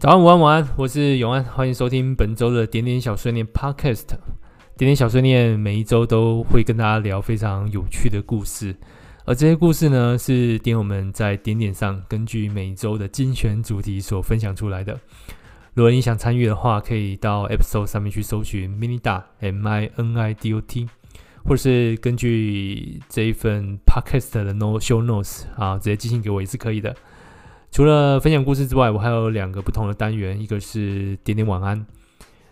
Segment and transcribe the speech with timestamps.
[0.00, 4.06] 早安，午安，晚安，我是永安，欢迎收听本周的点点小碎念 Podcast。
[4.76, 8.76] 点点小碎念每一周都会跟大家聊非常有趣的故事，
[9.24, 14.96] 而这些故事呢，是点友们在点点上根据每一周的精选主题所分享出来的。
[15.74, 20.86] 如果你想参与的话，可以到 App Store 上面去搜寻 Minidot M I N I D O T，
[21.42, 26.94] 或者是根据这一份 Podcast 的 No Show Notes 啊，直接寄信给我也是可以的。
[27.70, 31.86] 除了分享故事之外，我还有两个不同的单元，一个是点点晚安。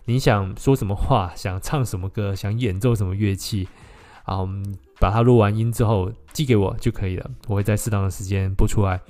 [0.05, 3.67] 你想说什么话，想唱什么歌，想演奏什么乐器，
[4.23, 9.01] 啊，我们把它录完音之后寄给我就可以了，我会在适当的时间播出来。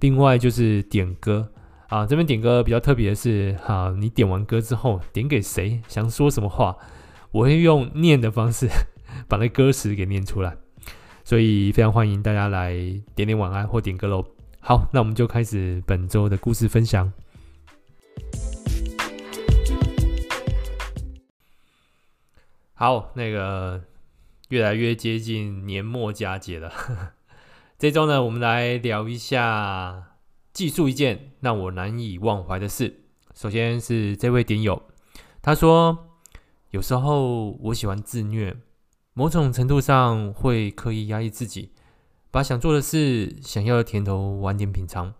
[0.00, 1.48] 另外就是点歌
[1.88, 6.76] 啊，这边点歌比较特别的是，哈、啊，你点完歌之后点给谁，想说什么话，
[7.30, 8.68] 我会用念的方式
[9.28, 10.56] 把那歌词给念出来，
[11.22, 12.72] 所以非常欢迎大家来
[13.14, 14.24] 点点晚安或点歌喽。
[14.64, 17.12] 好，那我们就开始本周的故事分享。
[22.72, 23.82] 好，那个
[24.50, 26.72] 越来越接近年末佳节了。
[27.76, 30.12] 这周呢，我们来聊一下，
[30.52, 33.00] 记述一件让我难以忘怀的事。
[33.34, 34.80] 首先是这位点友，
[35.42, 36.06] 他说，
[36.70, 38.56] 有时候我喜欢自虐，
[39.12, 41.72] 某种程度上会刻意压抑自己。
[42.32, 45.12] 把想做的事、想要的甜头晚点品尝，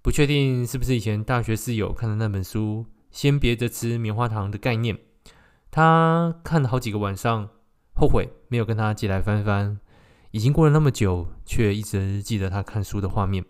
[0.00, 4.98] 不确定是不是以前大学室友看的那本书《先别着吃棉花糖》的概念。
[5.70, 7.50] 他看了好几个晚上，
[7.94, 9.78] 后悔没有跟他借来翻翻。
[10.30, 13.44] 已经过了那么久，却一直记得他看书的画面。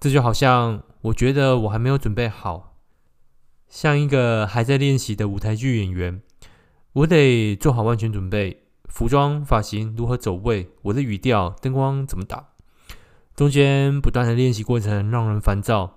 [0.00, 2.78] 这就好像我觉得我还没有准备好，
[3.68, 6.22] 像一个还在练习的舞台剧演员，
[6.94, 8.67] 我得做好万全准备。
[8.88, 12.48] 服装、发型如何走位，我的语调、灯光怎么打，
[13.36, 15.96] 中间不断的练习过程让人烦躁，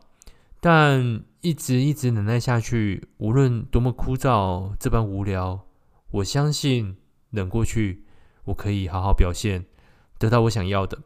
[0.59, 5.65] 但一直一直忍耐下去，无论多么枯燥、这般无聊，
[6.11, 6.97] 我相信
[7.31, 8.05] 忍过去，
[8.43, 9.65] 我可以好好表现，
[10.19, 10.99] 得到我想要的，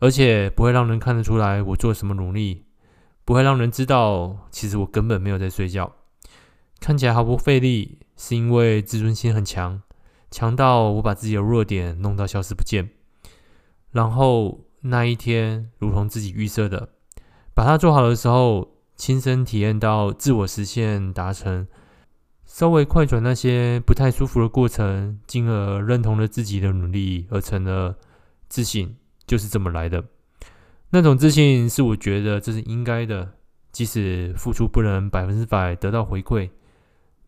[0.00, 2.64] 而且不会让人看得出来我做什么努力，
[3.24, 5.92] 不会让人知道其实我根本没有在睡觉，
[6.80, 9.82] 看起来毫不费力，是因为自尊心很强。
[10.36, 12.90] 强到我把自己的弱点弄到消失不见，
[13.92, 16.90] 然后那一天，如同自己预设的，
[17.54, 21.66] 把它做好的时候，亲身体验到自我实现达成，
[22.44, 27.96] 稍微快转那些不太舒服的过程，进而认同了自己的努力，而成了
[28.46, 28.94] 自信，
[29.26, 30.04] 就是这么来的。
[30.90, 33.32] 那种自信是我觉得这是应该的，
[33.72, 36.50] 即使付出不能百分之百得到回馈，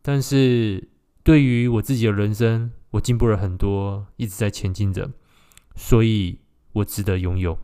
[0.02, 0.90] 但是
[1.22, 2.70] 对于我自己的人生。
[2.90, 5.10] 我进步了很多，一直在前进着，
[5.74, 6.40] 所以
[6.72, 7.58] 我值得拥有。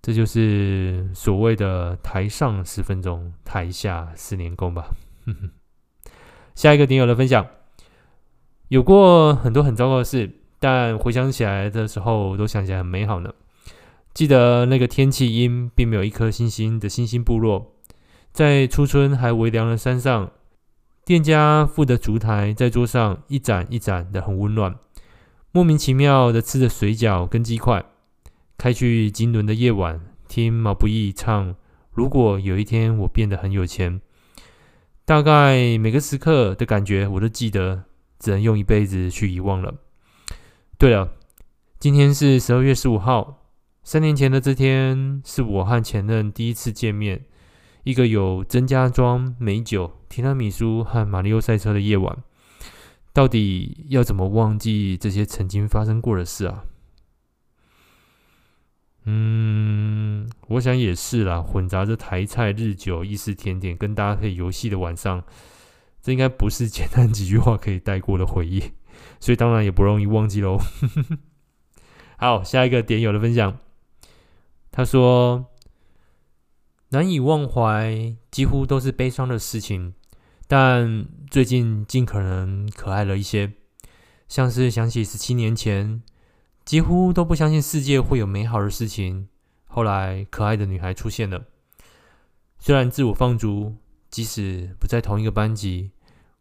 [0.00, 4.94] 这就是所谓的“台上十分钟，台下十年功”吧。
[6.54, 7.46] 下一个点友的分享，
[8.68, 13.32] 有过很多很糟糕的事，但回想起来的时候，都想起来很美好呢。
[14.12, 17.76] 记得那个天气阴，并没有一颗星星的星星部落，
[18.32, 20.30] 在初春还微凉的山上。
[21.04, 24.76] 店家附的烛台在桌上一盏一盏的，很温暖。
[25.50, 27.84] 莫名其妙的吃着水饺跟鸡块，
[28.56, 31.50] 开去金轮的夜晚，听毛不易唱
[31.90, 34.00] 《如果有一天我变得很有钱》。
[35.04, 37.82] 大概每个时刻的感觉我都记得，
[38.20, 39.74] 只能用一辈子去遗忘了。
[40.78, 41.10] 对了，
[41.80, 43.48] 今天是十二月十五号，
[43.82, 47.24] 三年前的这天是我和前任第一次见面。
[47.84, 52.22] 一个有曾家庄、美酒、提拉米苏和马里奥赛车的夜晚，
[53.12, 56.64] 到底要怎么忘记这些曾经发生过的事啊？
[59.04, 65.24] 嗯，我想也是啦，混杂着台菜、日酒、意式甜点跟搭配游戏的晚上，
[66.00, 68.62] 这应该不是简单几句话可以带过的回忆，
[69.18, 70.56] 所以当然也不容易忘记喽。
[72.16, 73.58] 好，下一个点友的分享，
[74.70, 75.48] 他说。
[76.92, 79.94] 难以忘怀，几乎都是悲伤的事情，
[80.46, 83.50] 但最近尽可能可爱了一些，
[84.28, 86.02] 像是想起十七年前，
[86.66, 89.28] 几乎都不相信世界会有美好的事情，
[89.64, 91.46] 后来可爱的女孩出现了。
[92.58, 93.76] 虽然自我放逐，
[94.10, 95.92] 即使不在同一个班级，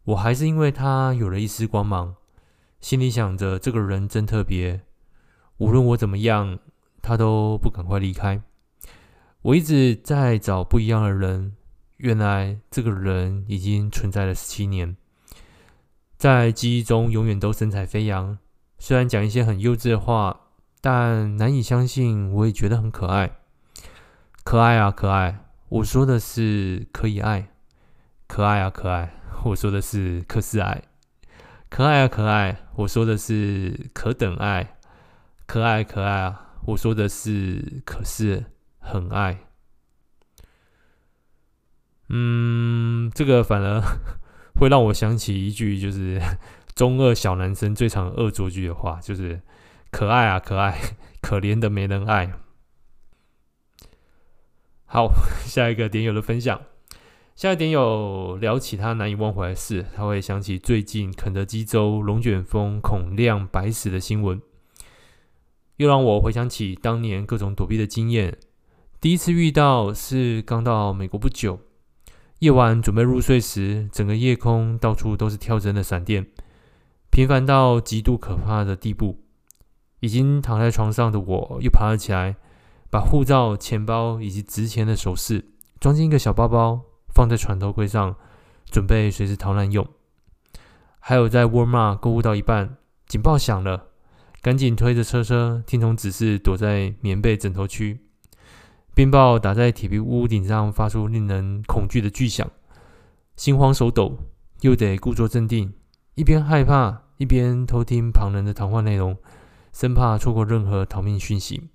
[0.03, 2.15] 我还是因为她有了一丝光芒，
[2.81, 4.81] 心里想着这个人真特别，
[5.59, 6.59] 无论我怎么样，
[7.01, 8.41] 她都不赶快离开。
[9.43, 11.53] 我一直在找不一样的人，
[11.97, 14.95] 原来这个人已经存在了十七年，
[16.15, 18.37] 在记忆中永远都神采飞扬。
[18.77, 20.41] 虽然讲一些很幼稚的话，
[20.79, 23.39] 但难以相信，我也觉得很可爱。
[24.43, 27.47] 可爱啊可爱，我说的是可以爱。
[28.27, 29.13] 可爱啊可爱，
[29.45, 30.83] 我说的是可是爱。
[31.67, 34.77] 可爱啊可爱，我说的是可等爱。
[35.47, 38.45] 可爱可爱啊，我说的是可是
[38.81, 39.45] 很爱。
[42.09, 43.81] 嗯，这个反而
[44.59, 46.19] 会让我想起一句，就是
[46.75, 49.41] 中二小男生最常恶作剧的话，就是
[49.91, 50.77] 可爱啊可爱，
[51.23, 52.33] 可怜的没人爱。
[54.85, 55.13] 好，
[55.45, 56.61] 下一个点友的分享，
[57.33, 64.41] 下一个点友聊起他难以忘怀的事，他会想起最近肯德基州龙卷风孔亮白死的新闻，
[65.77, 68.37] 又让我回想起当年各种躲避的经验。
[69.01, 71.59] 第一次遇到是刚到美国不久。
[72.37, 76.27] 夜晚准备入睡时，整个夜空到处都是跳针的闪电，
[77.09, 79.23] 频繁到极度可怕的地步。
[80.01, 82.35] 已经躺在床上的我，又爬了起来，
[82.91, 85.45] 把护照、钱包以及值钱的首饰
[85.79, 86.81] 装进一个小包包，
[87.11, 88.15] 放在床头柜上，
[88.69, 89.83] 准备随时逃难用。
[90.99, 92.77] 还有在沃尔玛购物到一半，
[93.07, 93.87] 警报响了，
[94.43, 98.01] 赶紧推着车车，听从指示，躲在棉被枕头区。
[98.93, 102.45] 冰雹打在铁皮屋顶上，发出令人恐惧的巨响，
[103.37, 104.17] 心慌手抖，
[104.59, 105.73] 又得故作镇定，
[106.15, 109.17] 一边害怕，一边偷听旁人的谈话内容，
[109.71, 111.69] 生怕错过任何逃命讯息。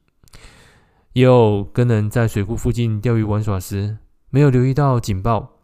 [1.14, 3.96] 也有跟人在水库附近钓鱼玩耍时，
[4.28, 5.62] 没有留意到警报，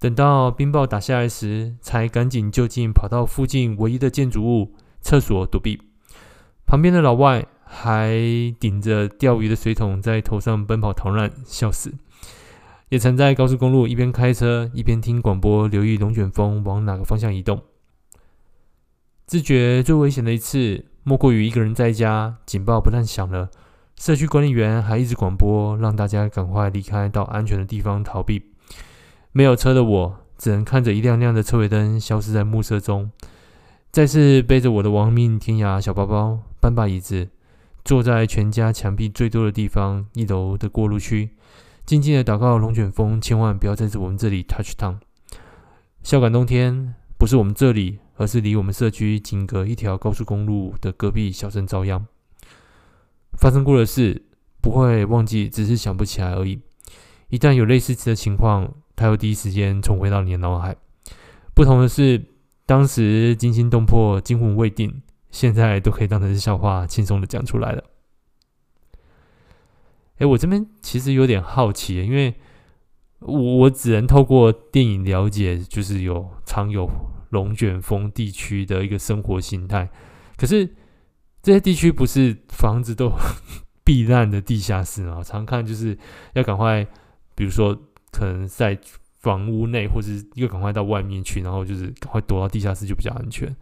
[0.00, 5.80] 等到冰雹打下来时，才赶紧就近跑到附近唯一的建筑物厕所躲避。
[6.66, 7.46] 旁边的老外。
[7.68, 8.10] 还
[8.58, 11.92] 顶着钓鱼的水桶在头上奔跑逃难，笑死！
[12.88, 17.62] 也曾在高速公路一边开车一边听广播，留意龙卷风往哪个方向移动。
[19.26, 23.50] 自觉最危险的一次，莫过于一个人在家，警报不但响了，
[23.94, 28.42] 社区管理员还一直广播，让大家赶快离开，到安全的地方逃避。
[29.32, 33.10] 没有车的我，只能看着一辆辆的车尾灯消失在暮色中，
[33.92, 37.28] 再次背着我的亡命天涯小包包，搬把椅子。
[37.84, 41.30] 坐在全家墙壁最多的地方，一楼的过路区，
[41.86, 44.96] 静静的祷告龙卷风千万不要在我们这里 touch down。
[46.02, 52.06] 孝感冬天不是我们这里，而是离我们社区仅隔一条高速公路的隔壁小镇遭殃。
[53.38, 54.22] 发生过的事
[54.60, 56.60] 不会忘记，只是想不起来而已。
[57.28, 60.76] 一旦有类似的情况，它会第一时间重回到你的脑海。
[61.54, 62.24] 不同的是，
[62.66, 65.02] 当时惊心动魄，惊魂未定。
[65.30, 67.84] 现在都可以当成是笑话，轻松的讲出来了。
[70.18, 72.34] 哎，我这边其实有点好奇，因为
[73.20, 76.88] 我我只能透过电影了解，就是有常有
[77.30, 79.88] 龙卷风地区的一个生活形态。
[80.36, 80.66] 可是
[81.42, 83.12] 这些地区不是房子都
[83.84, 85.22] 避难的地下室吗？
[85.22, 85.96] 常看就是
[86.32, 86.86] 要赶快，
[87.34, 87.76] 比如说
[88.10, 88.76] 可能在
[89.20, 93.54] 房屋内，或是又赶快到外面去，然后就是赶快躲到地下室就比较安全。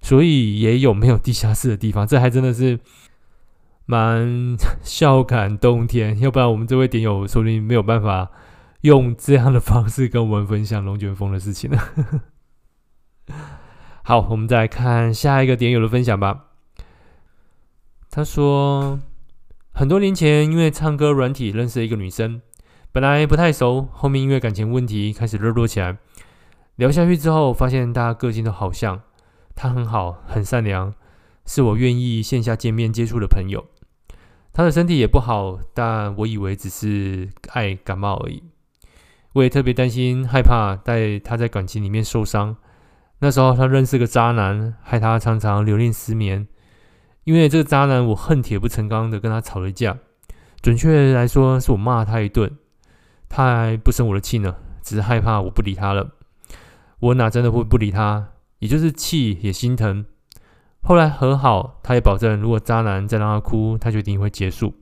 [0.00, 2.80] 所以也有没有地下室的地方，这还真的是
[3.86, 6.18] 蛮 笑感冬天。
[6.20, 8.30] 要不然我们这位点友说不定没有办法
[8.82, 11.78] 用这样的方式跟我们分享龙卷风的事情呢。
[14.02, 16.46] 好，我们再来看下一个点友的分享吧。
[18.10, 18.98] 他说，
[19.72, 22.40] 很多年前因为唱歌软体认识了一个女生，
[22.90, 25.98] 本来不太熟，后面因为感情问题开始热络起来。
[26.76, 29.02] 聊下去之后，发现大家个性都好像。
[29.60, 30.94] 他很好，很善良，
[31.44, 33.66] 是我愿意线下见面接触的朋友。
[34.54, 38.42] 他的身体也不好，但我以为只是爱感冒而已。
[39.34, 42.56] 我也特别担心，害怕带他在感情里面受伤。
[43.18, 46.48] 那时候他认识个渣男，害他常常留恋失眠。
[47.24, 49.98] 因为这个渣男，我恨铁不成钢的跟他吵了架。
[50.62, 52.50] 准确来说，是我骂他一顿，
[53.28, 56.12] 他还不生我的气呢，只是害怕我不理他了。
[57.00, 58.28] 我哪真的会不理他？
[58.60, 60.06] 也就是气也心疼，
[60.82, 64.74] 后来和好，他也保证，如果渣男再让他哭，他就一定会结束。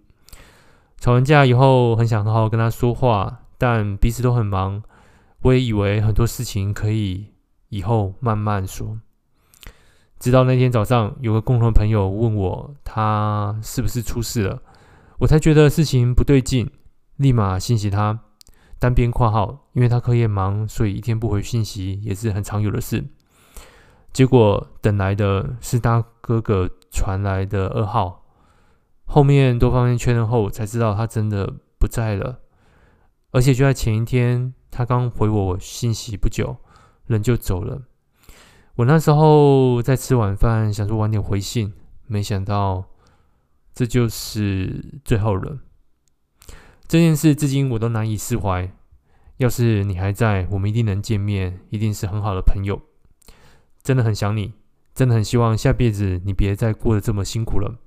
[0.99, 4.83] 吵完架以后，很想好好跟他说话，但彼此都很忙。
[5.43, 7.29] 我也以为很多事情可以
[7.69, 8.99] 以后慢慢说。
[10.19, 14.61] 直到那天早上，有个共同朋友问我，他是不是出事了，
[15.19, 16.69] 我才觉得事情不对劲，
[17.17, 18.19] 立马信息他。
[18.81, 23.05] 单边括号，因为他课业忙，所以一天不回信息也是很常有的事。
[24.19, 28.25] 结果等来的是他哥哥传来的噩耗，
[29.05, 32.41] 后面多方面确认后才知道他真的不在了，
[33.31, 36.57] 而且就在前一天，他刚回我信息不久，
[37.07, 37.83] 人就走了。
[38.75, 41.73] 我那时候在吃晚饭，想说晚点回信，
[42.09, 42.87] 没想到
[43.73, 45.59] 这就是最后了。
[46.89, 48.69] 这件事至今我都难以释怀。
[49.37, 52.83] 要是你还在，我们一定能见面，一定是很好的朋友。
[53.89, 54.53] 真的很想你，
[54.95, 57.79] 真的很希望下辈子你别再过得这么辛苦了。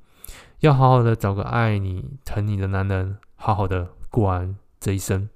[0.62, 5.29] 要好好的找个爱你、疼你的男人，好好的过完这一生。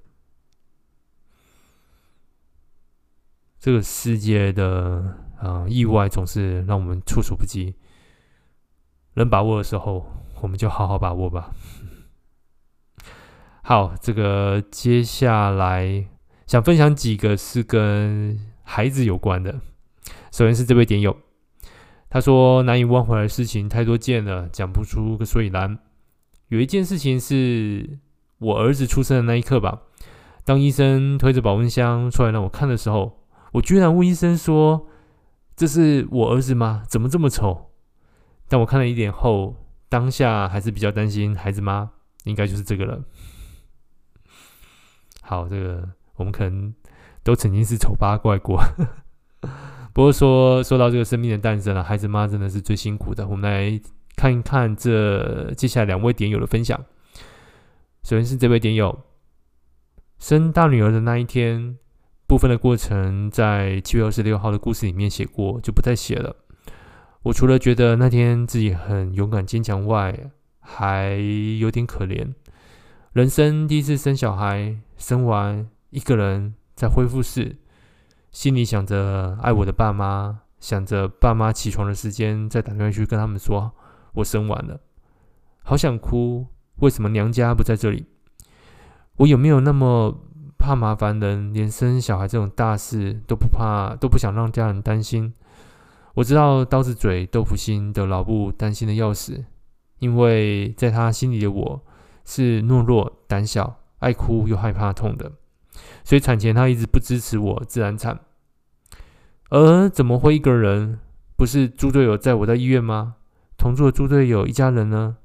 [3.60, 7.76] 这个世界的啊、意外总是让我们措手不及，
[9.14, 10.04] 能把握的时候，
[10.42, 11.54] 我们就好好把握吧。
[13.62, 16.08] 好，这个接下来
[16.44, 19.60] 想分享几个是跟孩子有关的。
[20.30, 21.16] 首先是这位点友，
[22.10, 25.78] 他说难以忘怀的事情太多件了，讲不出个所以然。
[26.48, 27.98] 有一件事情是
[28.38, 29.82] 我儿子出生的那一刻吧，
[30.44, 34.86] 当医生推着保温箱出来让我看的时候，我居然问医生说
[35.56, 36.84] ：“这是我儿子吗？
[36.88, 37.72] 怎么这么丑？”
[38.48, 39.56] 但我看了一点后，
[39.88, 41.90] 当下还是比较担心孩子吗？
[42.24, 43.02] 应该就是这个了。
[45.22, 46.72] 好，这个我们可能
[47.24, 48.62] 都曾经是丑八怪过。
[49.96, 53.26] 不过说说到这个生命的诞生了，孩子妈真的是最辛苦的。
[53.26, 53.80] 我们来
[54.14, 56.78] 看一看这接下来两位点友的分享。
[58.02, 59.04] 首先是这位点友，
[60.18, 61.78] 生大女儿的那一天，
[62.26, 66.36] 部分的过程在七月二十六号的故事里面写过，就不再写了。
[67.22, 71.14] 我除了觉得那天自己很勇敢坚强外，还
[71.58, 72.34] 有点可怜。
[73.14, 77.56] 人生第一次生小孩，生完一个人在恢复室，
[78.36, 83.72] 心里想着爱我的爸妈，想着爸妈起床的时间，再打电话去跟他们说
[84.12, 84.78] 我生完了，
[85.62, 86.46] 好想哭。
[86.80, 88.04] 为什么娘家不在这里？
[89.16, 90.20] 我有没有那么
[90.58, 95.32] 怕麻烦人，连生小孩这种大事都不怕，都不想让家人担心？
[96.12, 99.46] 我知道刀子嘴豆腐心的老布担心的要死，
[100.00, 101.82] 因为在他心里的我。
[102.26, 105.32] 是懦弱、胆小、爱哭又害怕痛的，
[106.04, 108.20] 所以产前他一直不支持我自然产。
[109.50, 110.98] 而怎么会一个人？
[111.36, 113.16] 不是猪队友载我在医院吗？
[113.56, 115.16] 同住的猪队友一家人呢？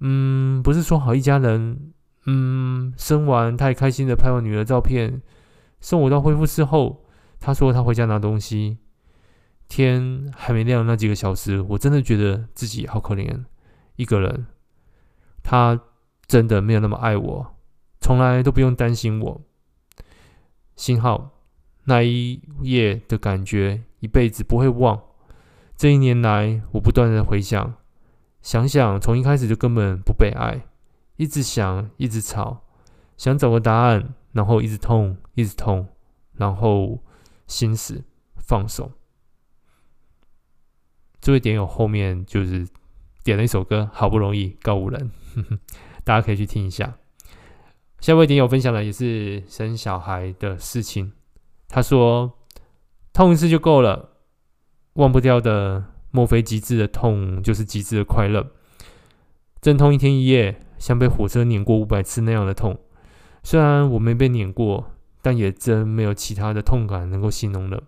[0.00, 1.92] 嗯，不是说好一家人？
[2.26, 5.22] 嗯，生完他也开心的拍我女儿照片，
[5.80, 7.04] 送我到恢复室后，
[7.40, 8.78] 他说他回家拿东西。
[9.68, 13.44] 天还没亮那几个小时，我真的觉得自己好可怜，
[13.96, 14.46] 一个人。
[15.42, 15.80] 他。
[16.28, 17.56] 真的没有那么爱我，
[18.00, 19.42] 从来都不用担心我。
[20.76, 21.31] 幸好
[21.84, 25.00] 那一夜的感觉，一辈子不会忘。
[25.76, 27.74] 这一年来，我不断的回想，
[28.40, 30.64] 想想从一开始就根本不被爱，
[31.16, 32.64] 一直想，一直吵，
[33.16, 35.88] 想找个答案，然后一直痛，一直痛，
[36.34, 37.02] 然后
[37.46, 38.04] 心死，
[38.36, 38.92] 放手。
[41.20, 42.66] 这位点友后面就是
[43.24, 45.10] 点了一首歌，好不容易告五人。
[45.34, 45.58] 呵 呵
[46.04, 46.96] 大家可以去听一下。
[48.00, 51.12] 下位点友分享的也是生小孩的事情。
[51.72, 52.34] 他说
[53.14, 54.10] ：“痛一次就够了，
[54.92, 58.46] 忘不掉的，莫非极致的痛就是极致的快乐？
[59.62, 62.78] 阵痛一天一夜，像被火车碾过五百次那样的痛。
[63.42, 64.90] 虽然我没被碾过，
[65.22, 67.82] 但也真没有其他的痛感能够形容了。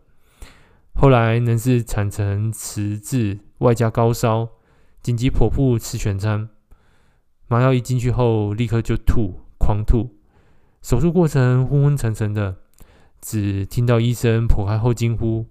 [0.95, 4.49] 后来能是产程迟滞，外加高烧，
[5.03, 6.49] 紧急剖腹吃全餐。”
[7.49, 10.17] 麻药一进去后，立刻就吐，狂吐。
[10.81, 12.57] 手术过程昏昏沉沉的，
[13.25, 15.47] 只听到医生剖开后惊呼：“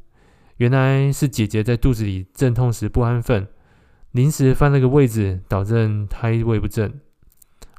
[0.57, 3.47] 原来是姐姐在肚子里阵痛时不安分，
[4.11, 6.93] 临时翻了个位置，导致胎位不正。”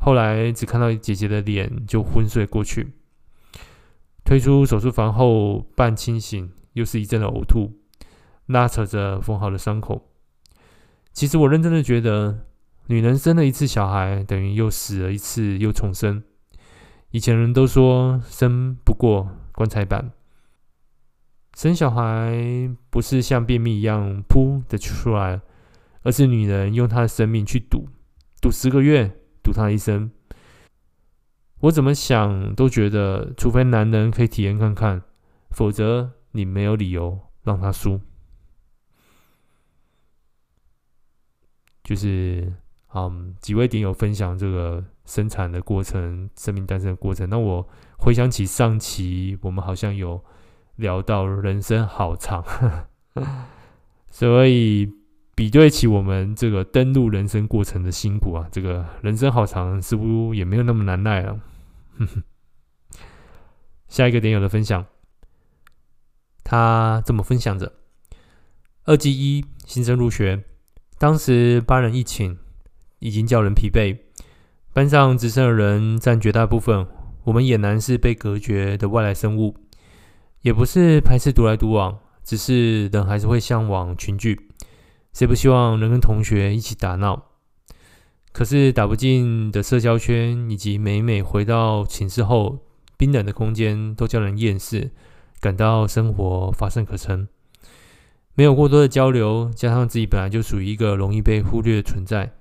[0.02, 2.92] 后来只看到姐姐的脸，就昏睡过去。
[4.24, 7.72] 推出手术房后，半清醒，又是一阵的呕吐，
[8.46, 10.10] 拉扯着缝好的伤口。
[11.12, 12.40] 其实我认真的觉得。
[12.86, 16.22] 女人生了一次小孩，等于又死了一次，又重生。
[17.12, 20.12] 以前人都说生不过棺材板，
[21.56, 25.40] 生小孩不是像便秘一样噗的出来，
[26.02, 27.88] 而是女人用她的生命去赌，
[28.42, 30.10] 赌十个月，赌她一生。
[31.60, 35.02] 我怎么想都觉得，除非男人可以体验看看，
[35.50, 38.00] 否则你没有理由让他输。
[41.82, 42.52] 就是。
[42.96, 47.28] 嗯，几位点友分享这个生产的过程、生命诞生的过程。
[47.28, 47.68] 那我
[47.98, 50.22] 回想起上期，我们好像有
[50.76, 52.44] 聊到人生好长，
[54.10, 54.90] 所以
[55.34, 61.40] 比对起我们这个登录人生过程的辛苦啊，这个人生好长，似乎也没有那么难耐了。
[63.88, 64.84] 下一个点友的分享，
[66.42, 67.72] 他这么分享着：
[68.84, 70.44] 二季一新生入学，
[70.98, 72.38] 当时八人一寝。
[73.00, 73.98] 已经叫人疲惫，
[74.74, 76.84] 班上只剩的人占绝大部分，
[77.22, 79.54] 我们俨然是被隔绝的外来生物，
[80.42, 84.48] 也不是排斥独来独往，只是人还是会向往群聚，
[85.12, 87.22] 谁不希望能跟同学一起打闹？
[88.32, 92.58] 可是打不进的社交圈，以及每每回到寝室后
[92.96, 94.90] 冰冷的空间，都叫人厌世，
[95.38, 97.28] 感到生活乏善可陈。
[98.34, 102.32] 没有过多的交流，加上自己本来就属于一个容易被忽略的存在，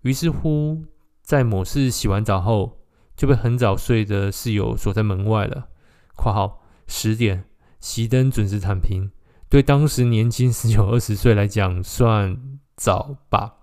[0.00, 0.82] 于是乎，
[1.28, 2.78] 在某次洗完澡后，
[3.14, 5.68] 就被很早睡的室友锁在门外了。
[6.16, 7.44] （括号十点，
[7.82, 9.10] 熄灯，准时躺平。）
[9.50, 13.56] 对当时年轻十九二十岁来讲，算早吧。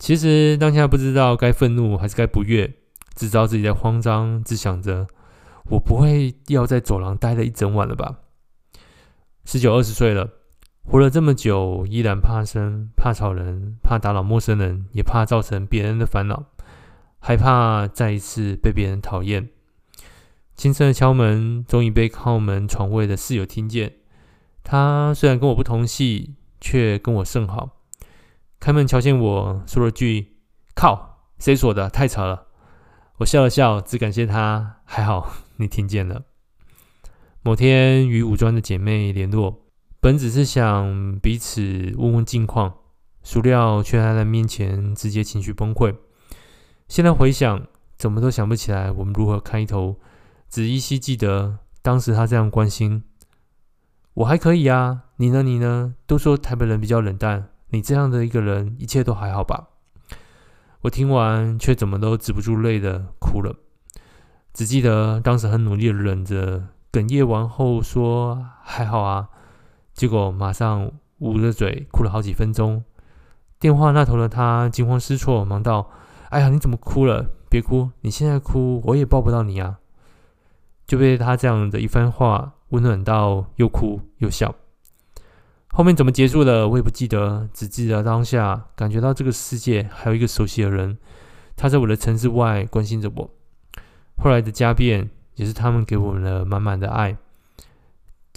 [0.00, 2.66] 其实当下不知道该愤怒还是该不悦，
[3.14, 5.06] 只知道自己在慌张，只想着
[5.70, 8.18] 我不会要在走廊待了一整晚了吧？
[9.44, 10.28] 十九二十岁了。
[10.90, 16.46] 活了这么久，依然怕生、怕吵人、怕打扰陌生人，也怕造成别人的烦恼，
[17.18, 19.50] 害怕再一次被别人讨厌。
[20.54, 23.96] 轻声的敲门，终于被靠门床位的室友听见。
[24.64, 27.82] 他虽然跟我不同系，却跟我甚好。
[28.58, 30.38] 开门瞧见我，说了句
[30.74, 31.90] ：“靠，谁锁的？
[31.90, 32.46] 太吵了。”
[33.18, 34.76] 我笑了笑，只感谢他。
[34.86, 36.22] 还好你听见了。
[37.42, 39.67] 某天与五专的姐妹联络。
[40.08, 41.60] 本只是想彼此
[41.98, 42.72] 问问近况，
[43.22, 45.94] 孰料却在他面前直接情绪崩溃。
[46.88, 47.66] 现在回想，
[47.98, 49.96] 怎么都想不起来我们如何开头，
[50.48, 53.04] 只依稀记得当时他这样关心
[54.14, 55.42] 我还可以啊，你呢？
[55.42, 55.94] 你呢？
[56.06, 59.68] 都说台北人比较冷淡，你这样的一个人，一切都还好吧？
[60.80, 63.54] 我听完却怎么都止不住泪的哭了，
[64.54, 69.28] 只记得当时很努力的忍着，哽咽完后说还好啊。
[69.98, 72.84] 结果马上捂着嘴哭了好几分钟。
[73.58, 75.90] 电话那头的他惊慌失措，忙道
[76.30, 77.26] ：“哎呀，你怎么哭了？
[77.50, 79.80] 别哭，你现在哭我也抱不到你啊！”
[80.86, 84.54] 就被他这样的一番话温暖到，又哭又笑。
[85.70, 90.96] 后面怎么结束的，我也不记得，只记得当下感觉到这个世界还有一个熟悉的人，
[91.56, 93.28] 他在我的城市外关心着我。
[94.22, 97.16] 后来的家变也是他们给我们了满满的爱。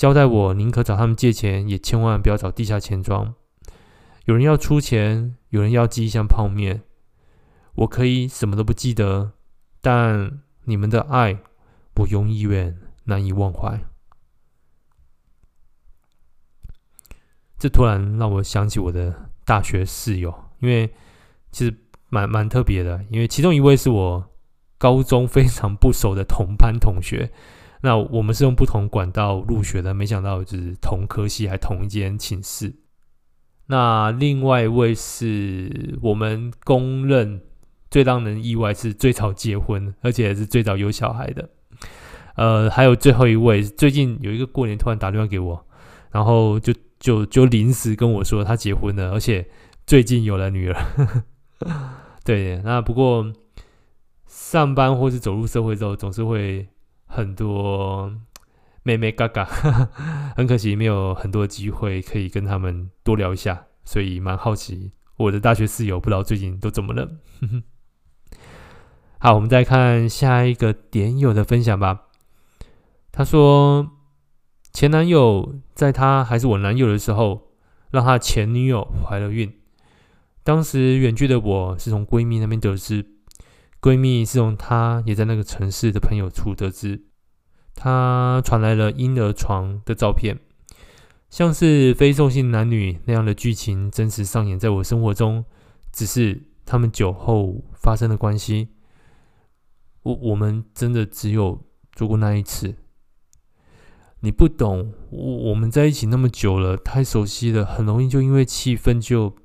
[0.02, 3.36] 交代我宁可找他们借钱，也千万不要找地下钱庄。
[4.26, 6.82] 有人要出钱，有人要寄一箱泡面。
[7.76, 9.34] 我可以什么都不记得，
[9.80, 11.38] 但你们的爱，
[11.98, 13.80] 我永远难以忘怀。
[17.60, 20.92] 这突然让我想起我的大学室友，因为
[21.52, 21.78] 其实
[22.10, 24.32] 蛮蛮特别的，因为其中一位是我
[24.80, 27.32] 高中非常不熟的同班同学。
[27.84, 32.72] 那我们是用不同管道入学的，没想到就是同科系还同一间寝室。
[33.66, 37.42] 那另外一位是我们公认
[37.90, 41.50] 最让人意外是最早结婚，而且是最早有小孩的。
[42.36, 45.66] 呃，还有最后一位，最近有一个过年突然打电话给我，
[46.12, 49.50] 然后就就就临时跟我说他结婚了，而且
[49.88, 50.76] 最近有了女儿。
[52.24, 53.34] 对，那不过
[54.28, 56.68] 上班或是走入社会之后，总是会。
[57.14, 58.10] 很多
[58.84, 59.44] 妹妹嘎嘎，
[60.38, 67.12] 很可惜没有很多机会可以跟他们多聊一下，所以蛮好奇我的大学室友不知道最近都怎么了。
[69.20, 72.06] 好，我们再看下一个点友的分享吧。
[73.12, 73.92] 他说，
[74.72, 77.52] 前男友在他还是我男友的时候，
[77.92, 79.60] 让他前女友怀了孕。
[80.44, 83.06] 当时远距的我是从闺蜜那边得知。
[83.82, 87.04] 闺蜜是从她也在那个城市的朋友处得知，
[87.74, 90.38] 她传来了婴儿床的照片，
[91.32, 95.44] 像是非送信男女那样的剧情真实上演在我生活中，
[95.92, 98.70] 只是他们酒后发生的关系。
[100.04, 102.76] 我我们真的只有做过那一次。
[104.20, 109.36] 你不懂，我我们在一起那么久了，太熟悉了，很容易就因为气氛就。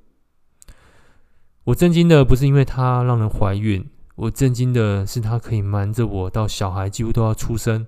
[1.65, 3.89] 我震惊的不是因为她让人怀孕。
[4.17, 7.87] 我震惊的是，他可以瞒着我到小孩几乎都要出生。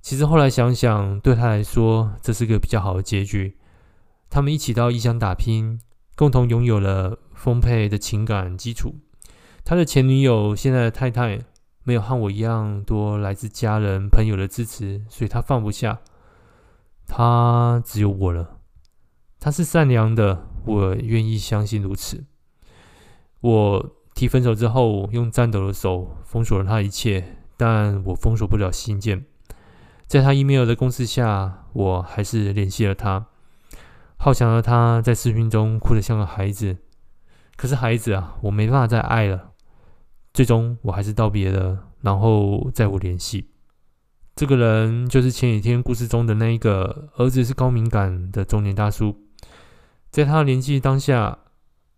[0.00, 3.58] 其实后来想想，对他来说，这是个比较好的结局。
[4.30, 5.78] 他们一起到异乡打拼，
[6.16, 8.94] 共同拥有了丰沛的情感基础。
[9.62, 11.38] 他的前女友，现在的太太，
[11.84, 16.00] 没有和我一样多来自家人朋友的支持，所以他放不下。
[17.06, 18.56] 他只有我了。
[19.38, 22.24] 他是善良的，我愿意相信如此。
[23.42, 23.96] 我。
[24.14, 29.24] 提分手之后，用颤抖的手封锁了他一切，但我封锁不了信件。
[30.06, 33.26] 在他 email 的攻势下，我还是联系了他。
[34.16, 36.76] 好强的他在视频中哭得像个孩子，
[37.56, 39.52] 可是孩子啊，我没办法再爱了。
[40.34, 43.50] 最终我还是道别了，然后再无联系。
[44.36, 49.16] 这个人就是前几天故事中的那一个儿子是高敏感的中年大叔。
[50.10, 51.38] 在他的年纪当下，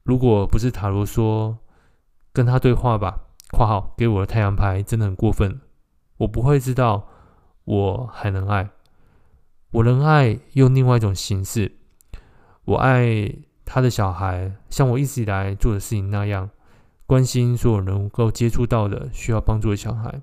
[0.03, 1.59] 如果不是塔罗说
[2.33, 3.21] 跟他对话吧
[3.53, 5.61] （括号给我的太阳牌真的很过分），
[6.19, 7.09] 我不会知道
[7.65, 8.71] 我还能爱。
[9.73, 11.77] 我能爱用另外一种形式，
[12.65, 16.51] 我爱他的小孩，像我一直以来做的事情那样，
[17.07, 20.21] 关心所有能够接触到的需要帮助的小孩。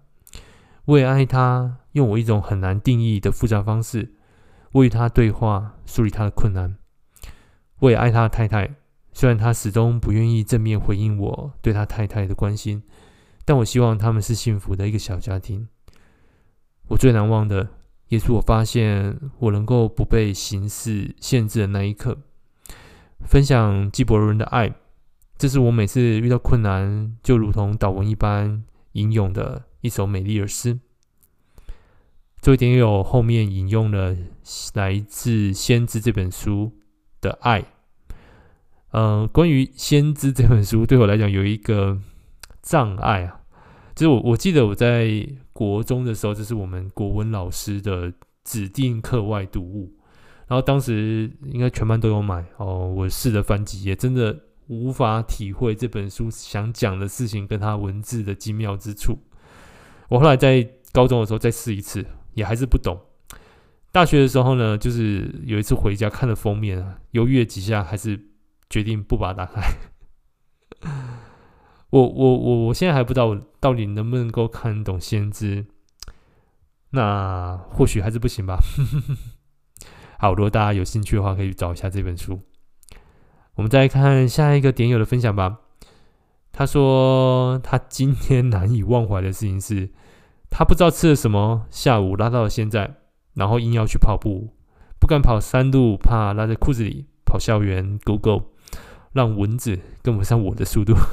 [0.86, 4.14] 我也爱他，用我一种很难定义的复杂方式，
[4.72, 6.78] 我与他对话，梳理他的困难。
[7.80, 8.76] 我也爱他的太太，
[9.20, 12.82] 虽然他始终不愿意正面回应我对他太太的关心，
[13.44, 15.68] 但我希望他们是幸福的一个小家庭。
[16.88, 17.68] 我最难忘的。
[18.08, 22.18] 也是我发现我能够不被形式限制的那一刻。
[23.26, 24.74] 分享纪伯伦的爱，
[25.38, 30.80] 这是我每次遇到困难就如同祷文一般吟咏的一首美丽的诗。
[32.40, 34.16] 这位点友后面引用了
[34.76, 36.72] 来自《先知》这本书
[37.20, 37.66] 的爱。
[38.92, 42.00] 呃，关于《先知》这本书，对我来讲有一个
[42.62, 43.42] 障碍啊，
[43.96, 45.28] 就是我我记得我在。
[45.60, 48.14] 国中的时候，这是我们国文老师的
[48.46, 49.92] 指定课外读物，
[50.48, 52.88] 然后当时应该全班都有买哦。
[52.88, 59.20] 我试着翻几页，真的无法体会这本书想讲的事情跟它文字的精妙之处。
[60.08, 62.98] 我后来在高中的时候再试一次，也还是不懂。
[63.92, 68.18] 大学的时候呢，就是有一次回家看了封面，犹豫了几下，还是
[68.70, 69.74] 决定不把它打开。
[71.90, 75.66] 我我我我现在还不知道我到底能不能够看懂先知，
[76.92, 78.60] 那或许还是不行吧。
[80.20, 82.42] 好，如果大家有兴趣的话，可以找一下这本书。
[83.56, 85.60] 我们再看下一个点友的分享吧。
[86.52, 89.90] 他说他今天难以忘怀的事情是，
[90.50, 92.98] 他不知道吃了什么，下午拉到了现在，
[93.34, 94.56] 然后硬要去跑步，
[95.00, 98.52] 不敢跑山路，怕拉在裤子里跑校园，Go Go，
[99.14, 100.96] 让蚊子跟不上我的速度。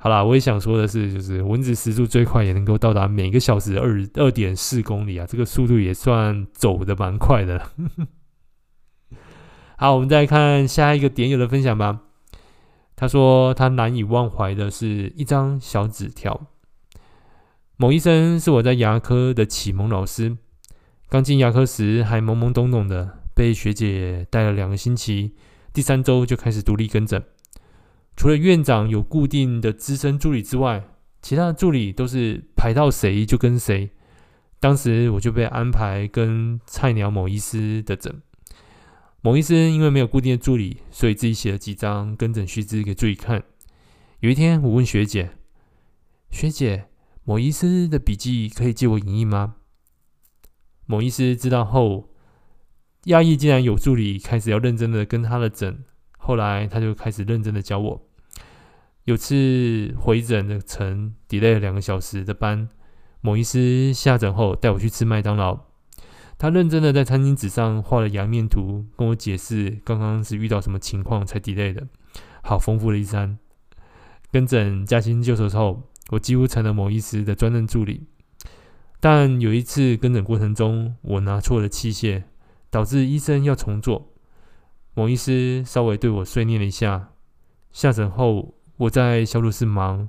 [0.00, 7.60] 好啦，我也想说的是，就是蚊子时速最快也能够到达每个小时二二点四公里啊，这个速度也算走的蛮快的。
[9.76, 12.02] 好，我们再看下一个点友的分享吧。
[12.94, 16.48] 他说他难以忘怀的是一张小纸条。
[17.76, 20.36] 某医生是我在牙科的启蒙老师，
[21.08, 25.32] 刚进牙科时还懵懵懂懂的，被学姐带了两个星期，
[25.72, 27.22] 第三周就开始独立跟诊。
[28.16, 30.82] 除了院长有固定的资深助理之外，
[31.22, 33.90] 其他的助理都是排到谁就跟谁。
[34.58, 38.20] 当时我就被安排跟菜鸟某医师的诊。
[39.20, 43.44] 某医师因为没有固定的助理，所以自己写了几张跟诊须知给助理看。
[44.18, 45.30] 有一天，我问学姐
[46.28, 46.88] ：“学姐，
[47.22, 49.54] 某医师的笔记可以借我影印吗？”
[50.86, 52.08] 某医师知道后，
[53.08, 55.84] 讶异竟然有助理开始要认真的跟他的诊。
[56.16, 58.02] 后来他就开始认真的教我。
[59.04, 62.68] 有次回诊的程 delay 了两个小时的班，
[63.22, 65.58] 某医师下诊后带我去吃麦当劳。
[66.36, 71.88] 他认真的在餐巾纸上画了阳面图，跟我解释刚刚是遇到什么情况才 delay 的。
[72.42, 73.38] 好丰富的一餐。
[74.30, 78.06] 跟诊加薪就熟后，我几乎成了某医师的专任助理。
[79.00, 82.24] 但有一次跟诊过程中，我拿错了器械，
[82.70, 84.12] 导致医生要重做。
[84.94, 87.10] 某医师稍微对我碎念了一下。
[87.72, 88.54] 下诊后。
[88.78, 90.08] 我在小组室忙，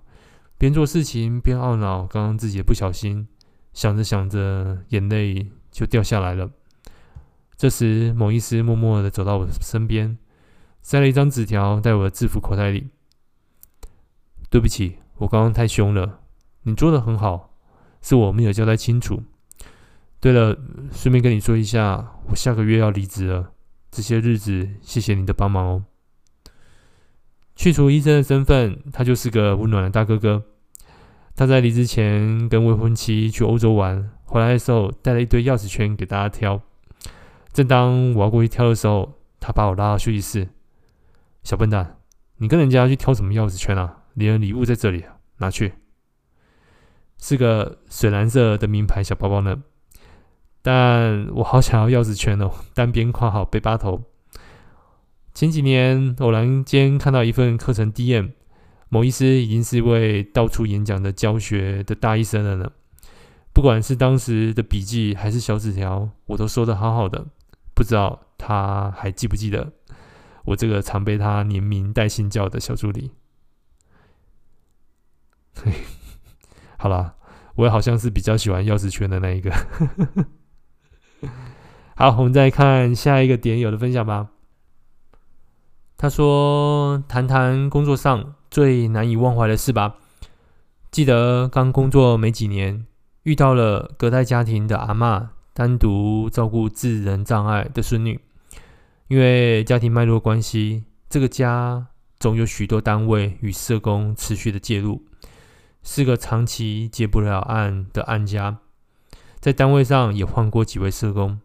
[0.60, 3.28] 边做事情边懊恼刚刚自己的不小心，
[3.74, 6.52] 想着想着，眼泪就掉下来了。
[7.58, 10.19] 这时，某医师默默的走到我身边，
[10.84, 12.89] 塞了一张纸条在我的制服口袋里。
[14.52, 16.19] 对不起，我刚刚太凶了，
[16.62, 17.56] 你做的很好，
[18.04, 19.24] 是我没有交代清楚。
[20.19, 20.58] 对了，
[20.91, 23.51] 顺便跟你说一下，我下个月要离职了，
[23.89, 25.86] 这些日子谢谢你的帮忙哦。
[27.55, 30.43] 去除医生的身份，他就是个温暖的大哥哥。
[31.36, 36.62] 他在离职前跟未婚妻去欧洲玩，回来的时候带了一堆钥匙圈给大家挑。
[37.53, 40.49] 正当我要过去挑的时候，他把我拉到休息室。
[41.43, 41.97] 小笨蛋，
[42.38, 44.03] 你跟人家去挑什么钥匙圈啊？
[44.15, 45.05] 你的礼物在这里，
[45.38, 45.75] 拿去。
[47.17, 49.63] 是个水蓝色的名牌小包包呢。
[50.62, 54.04] 但我好想要钥匙圈哦， 单边括号背八头。
[55.34, 58.32] 前几年偶然间看到一份课程 DM，
[58.89, 62.72] 某医师已经是一位到处演讲的教学的大医生了呢。
[63.54, 67.28] 不管是当时的笔记还是小纸条，我都收的好好的。
[67.74, 69.72] 不知道他还记不记得
[70.45, 73.12] 我这个常被他连名带姓叫的小助理。
[76.78, 77.15] 好啦，
[77.56, 79.52] 我也好像是比较喜欢钥匙圈的那一个。
[81.95, 84.29] 好，我们再看下一个点友的分享吧。
[85.97, 89.95] 他说：“谈谈工作上最难以忘怀的事吧。
[90.91, 92.86] 记得刚工作没几年，
[93.23, 98.19] 遇到了隔代家庭的阿嬷，单独照顾智能障碍的孙女。
[99.10, 105.03] 因为家庭脉络关系，这个家总有许多单位与社工持续的介入，
[105.84, 108.60] 是个长期接不了案的案家。
[109.39, 111.39] 在单位上也换过几位社工。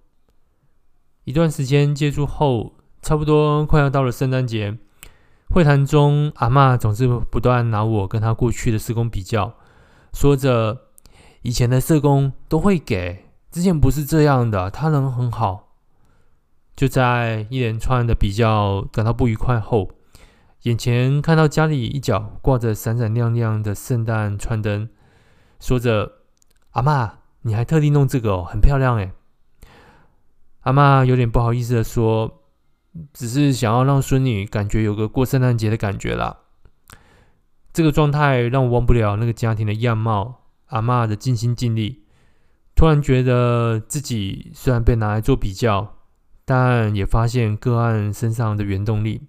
[1.24, 4.78] 一段时间接触后。”差不多快要到了圣诞节，
[5.50, 9.52] 会谈中，阿嬷总是不断拿我跟她过去的社工比较，
[10.14, 10.87] 说着
[11.42, 15.74] 以前的社工都会给，之前不是这样的，他人很好。
[16.74, 19.90] 就在一连串的比较感到不愉快后，
[20.62, 24.88] 眼前看到家里一角挂着闪闪亮亮的圣诞串灯，
[25.61, 26.12] 说着
[26.72, 27.11] ：“阿嬷，
[27.44, 29.12] 你还特地弄这个哦，很漂亮诶。”
[30.61, 32.40] 阿嬷有点不好意思的说。
[33.12, 36.37] 只是想要让孙女感觉有个过圣诞节的感觉啦。
[37.72, 42.04] 这个状态让我忘不了那个家庭的样貌，阿嬷的尽心尽力。
[42.76, 45.96] 突然觉得自己虽然被拿来做比较，
[46.44, 49.22] 但也发现个案身上的原动力。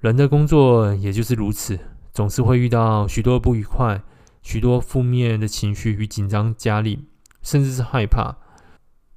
[0.00, 1.78] 人的工作也就是如此，
[2.14, 4.00] 总是会遇到许多不愉快、
[4.42, 7.06] 许多负面的情绪与紧张压力，
[7.42, 8.36] 甚至是害怕。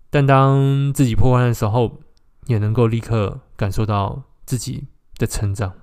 [0.09, 2.01] 但当自己破案的时候，
[2.47, 5.73] 也能够立刻感受到自己的成长。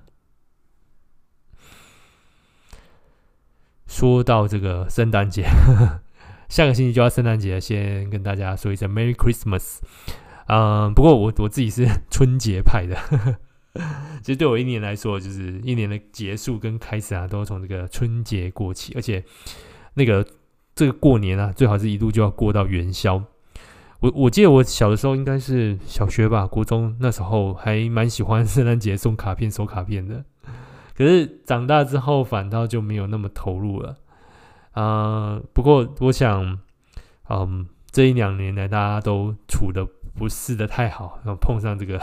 [3.87, 5.47] 说到这个圣诞节，
[6.47, 9.79] 下个星期就要圣诞节，先跟大家说一声 Merry Christmas。
[10.45, 12.95] 嗯，不过我我自己是春节派的，
[14.21, 19.23] 其实对我一年来说，就是一年的结束跟开始啊，都从这个春节过起，而且
[19.93, 20.25] 那个
[20.75, 23.23] 这个过年啊，最好是一路就要过到元宵。
[23.99, 30.23] 我我记得我小的时候应该是小学吧，国中那时候还蛮喜欢圣诞节送卡片、收卡片的。
[30.95, 33.97] 可是长大之后反倒就没有那么投入了。
[34.71, 36.59] 啊、不过我想，
[37.29, 39.85] 嗯，这一两年来大家都处得
[40.17, 42.01] 不是的太好，然后碰上这个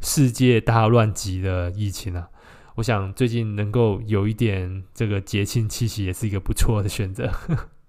[0.00, 2.28] 世界大乱级的疫情啊，
[2.76, 7.30] 我想最近能够有一点这个节庆气息，也是一个不错的选择。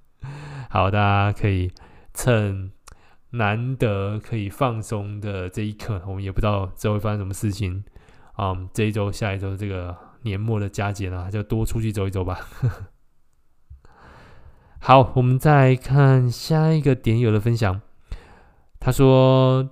[0.69, 1.71] 好，大家可以
[2.13, 2.71] 趁。
[3.34, 7.86] 难得可以放松的这一刻，我们也不知道之后会发生什么事情。
[8.38, 12.41] 嗯，这一周、下一周这个年末的佳节呢，就多出去走一走吧。
[14.80, 17.80] 好，我们再看下一个点友的分享。
[18.82, 19.69] 他说：“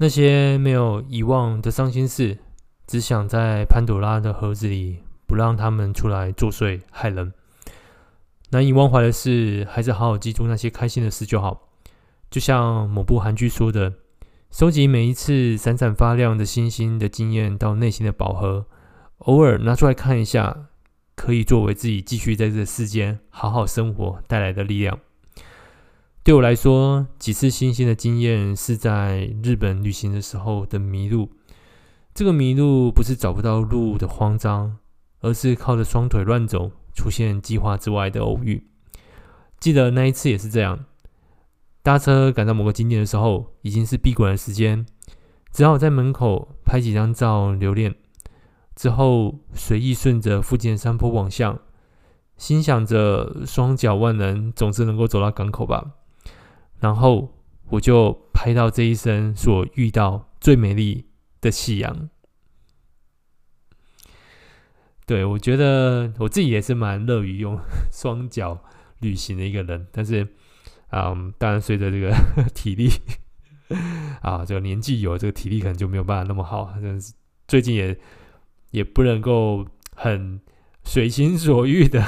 [0.00, 2.38] 那些没有遗忘的伤心事，
[2.86, 7.32] 只想在潘朵拉的盒子里，不让他们出来作祟害人。
[8.50, 11.68] 难以忘怀的事，还是好好记住那些开心的事就好。”
[12.30, 13.92] 就像某部韩剧说的，
[14.52, 18.66] 收集每一次闪闪发亮的星星的经验到内心的宝盒，
[19.18, 20.66] 偶尔拿出来看一下，
[21.16, 25.00] 可以作为自己继续在这世间好好生活带来的力量。
[26.28, 31.30] 对我来说，几次新鲜的经验是在日本旅行的时候的迷路。
[32.12, 34.76] 这个迷路不是找不到路的慌张，
[35.20, 38.62] 而是靠着双腿乱走，出现计划之外的偶遇。
[39.58, 40.80] 记得那一次也是这样。
[41.82, 44.84] 搭车赶到某个景点的时候，已经是闭馆的时间，
[45.50, 47.94] 只好在门口拍几张照留念。
[48.76, 51.58] 之后随意顺着附近的山坡往下，
[52.36, 55.92] 心想着双脚万能，总是能够走到港口吧。
[56.80, 57.34] 然后
[57.68, 61.06] 我就拍到这一生所遇到最美丽
[61.40, 62.10] 的夕阳。
[65.06, 67.58] 对，我觉得我自己也是蛮乐于用
[67.92, 68.62] 双脚
[69.00, 70.28] 旅行的一个人，但是。
[70.90, 72.10] 啊、当然，随着这个
[72.54, 72.88] 体力
[74.24, 76.72] 啊，这个年纪有这个体力，可能就没有办法那么好。
[76.80, 77.12] 但是
[77.46, 77.94] 最近也
[78.70, 80.40] 也不能够很
[80.84, 82.02] 随心所欲的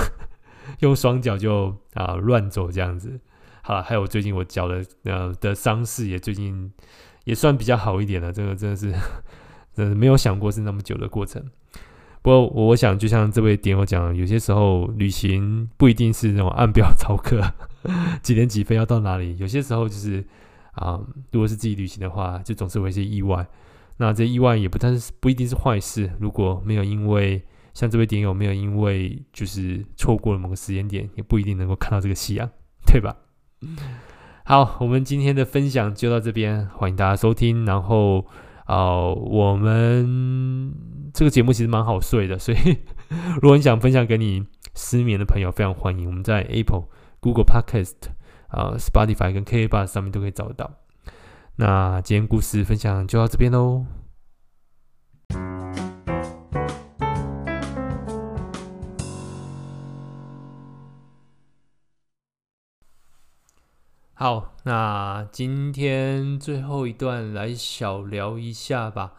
[0.78, 3.20] 用双脚就啊乱走这样子。
[3.62, 6.72] 好了，还有最近我脚的呃的伤势也最近
[7.24, 8.32] 也算比较好一点了。
[8.32, 8.92] 这个真的是
[9.74, 11.44] 真的没有想过是那么久的过程。
[12.22, 17.40] 不过我想，就像这位点友讲，有些时候旅行不一定是那种按表 操课，
[18.22, 19.36] 几点几分要到哪里。
[19.38, 20.22] 有些时候就是
[20.72, 21.00] 啊、
[21.32, 23.46] 如果是自己旅行的话，就总是有一些意外。
[23.96, 26.10] 那这意外也不但是不一定是坏事。
[26.18, 27.42] 如果没有因为
[27.74, 32.48] 像这位点友没有因为就是错过了某个时间点，也不一定能够看到这个夕阳，
[32.86, 33.16] 对吧？
[34.44, 37.64] 好，我们今天的分享就到这边，欢迎大家收听。
[37.64, 38.26] 然后
[38.64, 40.74] 啊、呃，我们。
[41.12, 42.78] 这个节目其实蛮好睡的，所以
[43.42, 44.46] 如果你想分享给你
[44.76, 46.06] 失眠的朋友非常欢迎。
[46.06, 46.84] 我们在 Apple、
[47.18, 47.96] Google Podcast
[48.46, 50.70] 啊、Spotify 跟 Kab 上面都可以找得到。
[51.56, 53.86] 那今天故事分享就到这边喽。
[64.20, 69.14] 好，那今天最后一段来小聊一下吧。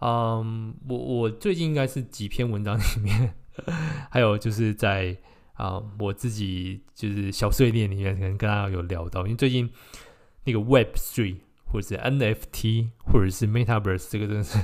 [0.00, 3.34] 嗯，我我最近应该是几篇文章里面，
[4.10, 5.16] 还有就是在
[5.52, 9.70] 啊、我自己就是小碎念里面，可能跟大家有聊到，因为最近
[10.42, 14.58] 那个 Web Three 或者是 NFT 或者是 Metaverse 这个真的是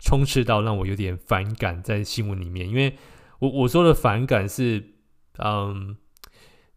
[0.00, 2.96] 充斥到让我有点反感在新闻里面，因为
[3.38, 4.84] 我我说的反感是
[5.38, 5.96] 嗯。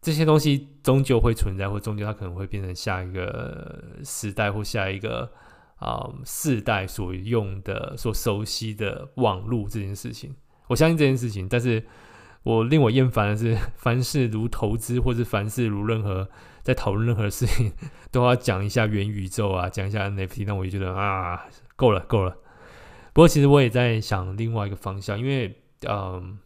[0.05, 5.27] 这些东西终究会存在，或终究它可能会变成下一个时代或下一个
[5.77, 10.35] 啊、世代所用的、所熟悉的网络这件事情。
[10.67, 11.83] 我相信这件事情，但是
[12.43, 16.29] 我令我厌烦的是，凡事如投资，或是凡事如任何
[16.61, 17.71] 在讨论任何事情，
[18.11, 22.37] 都要讲一下元宇宙啊，讲一下 NFT，那我就觉得啊，够了，够了。
[23.11, 26.37] 不过其实我也在想另外一个方向，因为嗯。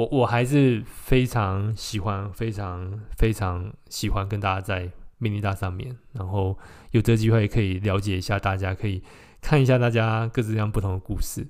[0.00, 6.56] 我我还是非常喜欢，非常非常喜欢跟大家在密尼大上面，然后
[6.92, 9.02] 有这个机会可以了解一下，大家可以
[9.42, 11.46] 看一下大家各式各样不同的故事。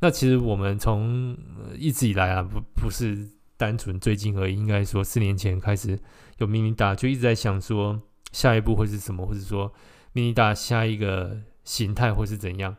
[0.00, 1.34] 那其实我们从
[1.78, 5.98] 一直以来啊，不不是单纯最近而已，应该说四年前开始
[6.36, 9.72] 有密尼大，就一直在想说下一步会是什么，或者说
[10.12, 12.76] 密尼大下一个形态会是怎样。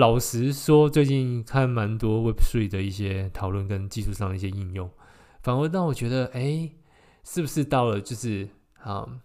[0.00, 4.90] 老实说，最近看蛮多 Web3 的一些讨论跟技术上的一些应用，
[5.42, 6.70] 反而让我觉得，哎，
[7.22, 9.20] 是不是到了就是啊、嗯，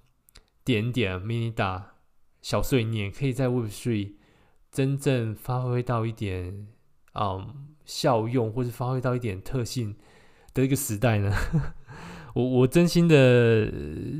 [0.66, 1.94] 点点 mini 大
[2.42, 4.16] 小碎念，可以在 Web3
[4.70, 6.68] 真正发挥到一点
[7.14, 9.96] 啊、效用，或是发挥到一点特性
[10.54, 11.34] 的一个时代呢？
[12.36, 13.72] 我我真心的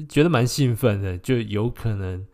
[0.08, 2.26] 觉得蛮兴奋的，就有可能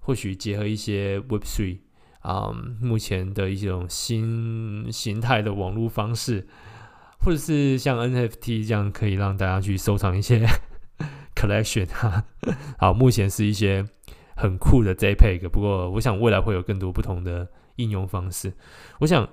[0.00, 1.78] 或许结合一些 Web Three。
[2.22, 6.46] 啊、目前的一种新形态的网络方式，
[7.18, 10.46] 或者是像 NFT 这样，可以让大家去收藏一些
[11.34, 12.24] collection 哈。
[12.78, 13.84] 好，目前是一些
[14.36, 18.52] 很酷的 JPEG，不过我想未来会有更多不同的应用方式。
[19.00, 19.28] 我想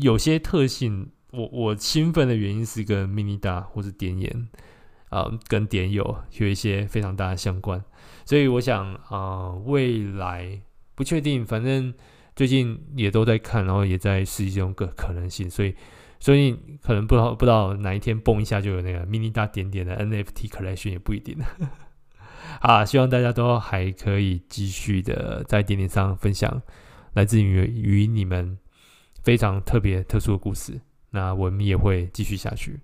[0.00, 4.48] 有些特性，我我兴奋的原因是跟 Minida 或者点眼
[5.08, 7.82] 啊、跟点友有一些非常大的相关，
[8.24, 10.60] 所以我想啊、未来
[10.94, 11.92] 不确定，反正。
[12.36, 15.74] 最近也都在看，然后也在试这种个可能性，所以，
[16.18, 21.36] 所以可能不知道不知道哪一天蹦一下就有那个 mini 大点点的 NFT collection 也不一定。
[22.60, 26.62] 啊，希望大家都还可以继续的在点点上分享
[27.12, 28.58] 来自于与你们
[29.22, 32.80] 非常特别特殊的故事，那我们也会继续下去。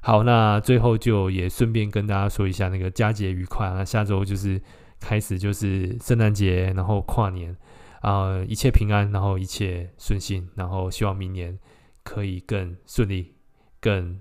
[0.00, 4.60] 好，那最后就也顺便跟大家说一下那个佳节愉快，那下周就是
[5.00, 7.56] 开始就是圣诞节，然后跨年。
[8.00, 11.58] 啊、一切平安，然后一切顺心，然后希望明年
[12.04, 13.34] 可以更顺利、
[13.80, 14.20] 更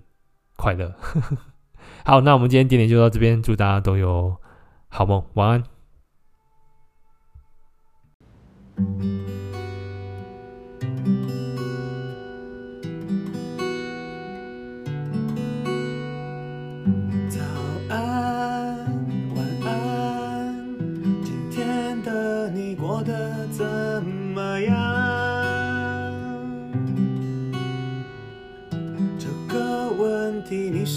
[0.55, 0.95] 快乐。
[2.03, 4.35] 好，那我们今天点点就到这边，祝大家都有
[4.87, 5.63] 好梦，晚安。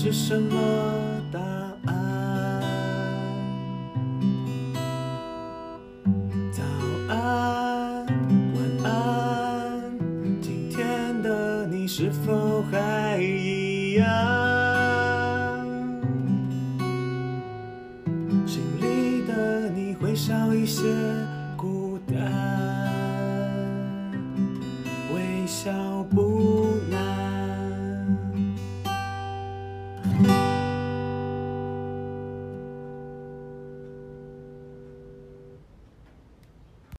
[0.03, 1.00] 是什么？